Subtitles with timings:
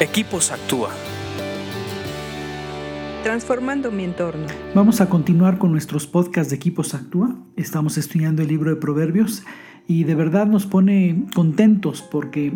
[0.00, 0.90] Equipos Actúa.
[3.22, 4.46] Transformando mi entorno.
[4.74, 7.36] Vamos a continuar con nuestros podcasts de Equipos Actúa.
[7.56, 9.44] Estamos estudiando el libro de Proverbios
[9.86, 12.54] y de verdad nos pone contentos porque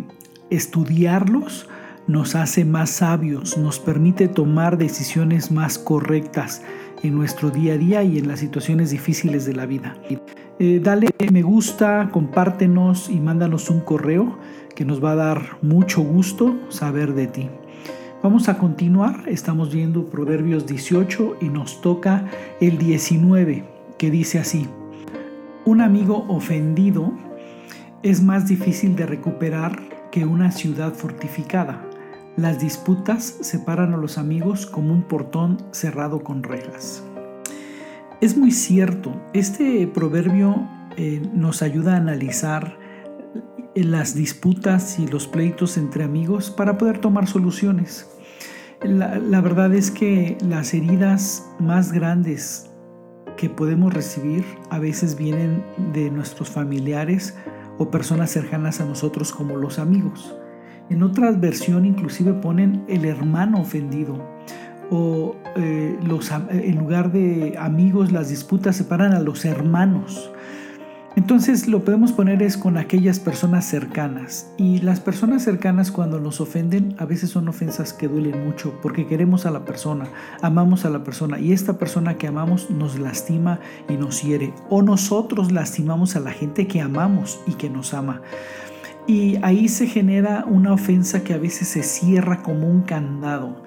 [0.49, 1.69] estudiarlos
[2.09, 6.63] nos hace más sabios, nos permite tomar decisiones más correctas
[7.03, 9.95] en nuestro día a día y en las situaciones difíciles de la vida.
[10.57, 14.39] Eh, dale me gusta, compártenos y mándanos un correo
[14.75, 17.47] que nos va a dar mucho gusto saber de ti.
[18.23, 22.25] Vamos a continuar, estamos viendo Proverbios 18 y nos toca
[22.59, 23.63] el 19,
[23.99, 24.67] que dice así,
[25.63, 27.13] un amigo ofendido
[28.01, 29.79] es más difícil de recuperar
[30.11, 31.88] que una ciudad fortificada.
[32.37, 37.03] Las disputas separan a los amigos como un portón cerrado con rejas.
[38.21, 42.77] Es muy cierto, este proverbio eh, nos ayuda a analizar
[43.75, 48.09] las disputas y los pleitos entre amigos para poder tomar soluciones.
[48.81, 52.69] La, verdad es que las heridas más grandes
[53.35, 57.37] que podemos recibir a veces vienen de nuestros familiares
[57.77, 60.33] o personas cercanas a nosotros como los amigos.
[60.89, 64.17] En otra versión inclusive ponen el hermano ofendido
[64.91, 70.31] o eh, los, en lugar de amigos las disputas separan a los hermanos.
[71.15, 74.51] Entonces lo podemos poner es con aquellas personas cercanas.
[74.57, 79.05] Y las personas cercanas cuando nos ofenden a veces son ofensas que duelen mucho porque
[79.05, 80.05] queremos a la persona,
[80.41, 83.59] amamos a la persona y esta persona que amamos nos lastima
[83.89, 84.53] y nos hiere.
[84.69, 88.21] O nosotros lastimamos a la gente que amamos y que nos ama.
[89.09, 93.63] Y ahí se genera una ofensa que a veces se cierra como un candado.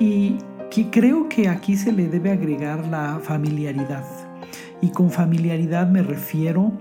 [0.00, 4.04] Y que creo que aquí se le debe agregar la familiaridad
[4.80, 6.72] y con familiaridad me refiero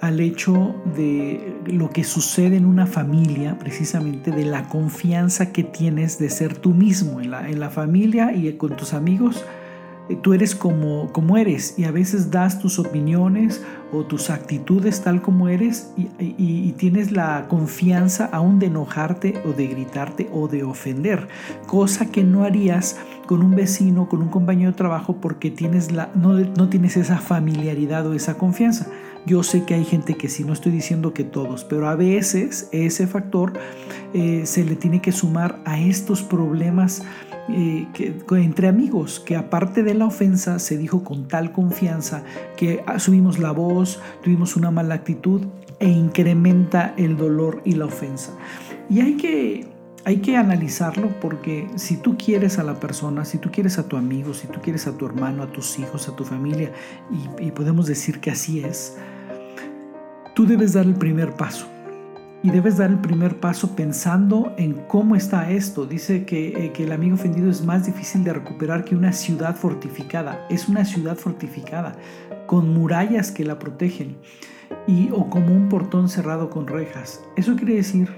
[0.00, 6.18] al hecho de lo que sucede en una familia, precisamente de la confianza que tienes
[6.18, 9.44] de ser tú mismo en la, en la familia y con tus amigos
[10.16, 13.62] tú eres como, como eres y a veces das tus opiniones
[13.92, 19.68] o tus actitudes tal como eres y, tienes la confianza aún de enojarte o de
[19.68, 21.28] gritarte o de ofender,
[21.66, 22.96] cosa que no harías
[23.26, 27.18] con un vecino, con un compañero de trabajo porque tienes la, no, no tienes esa
[27.18, 28.88] familiaridad o esa confianza.
[29.24, 32.68] Yo sé que hay gente que sí, no estoy diciendo que todos, pero a veces
[32.72, 33.52] ese factor
[34.14, 37.02] eh, se le tiene que sumar a estos problemas
[37.48, 42.24] eh, que, entre amigos, que aparte de la ofensa se dijo con tal confianza
[42.56, 45.46] que subimos la voz, tuvimos una mala actitud
[45.78, 48.32] e incrementa el dolor y la ofensa.
[48.90, 49.68] Y hay que,
[50.04, 53.96] hay que analizarlo porque si tú quieres a la persona, si tú quieres a tu
[53.96, 56.72] amigo, si tú quieres a tu hermano, a tus hijos, a tu familia,
[57.38, 58.96] y podemos decir que así es,
[60.34, 61.66] tú debes dar el primer paso
[62.42, 65.86] y debes dar el primer paso pensando en cómo está esto.
[65.86, 69.54] Dice que, eh, que, el amigo ofendido es más difícil de recuperar que una ciudad
[69.54, 70.44] fortificada.
[70.50, 71.94] Es una ciudad fortificada
[72.46, 74.16] con murallas que la protegen
[74.88, 77.22] y, o como un portón cerrado con rejas.
[77.36, 78.08] Eso quiere decir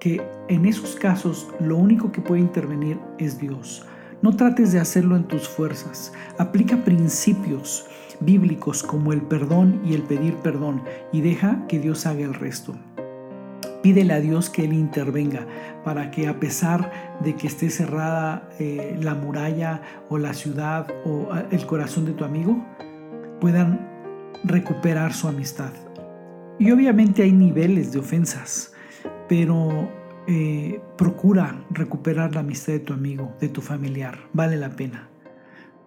[0.00, 3.84] que en esos casos lo único que puede intervenir es Dios.
[4.22, 6.12] No trates de hacerlo en tus fuerzas.
[6.38, 7.86] Aplica principios
[8.20, 10.82] bíblicos como el perdón y el pedir perdón
[11.12, 12.74] y deja que Dios haga el resto.
[13.82, 15.46] Pídele a Dios que Él intervenga
[15.84, 16.90] para que a pesar
[17.20, 22.12] de que esté cerrada eh, la muralla o la ciudad o eh, el corazón de
[22.12, 22.64] tu amigo,
[23.40, 25.70] puedan recuperar su amistad.
[26.58, 28.72] Y obviamente hay niveles de ofensas,
[29.28, 29.88] pero
[30.26, 34.18] eh, procura recuperar la amistad de tu amigo, de tu familiar.
[34.32, 35.08] Vale la pena.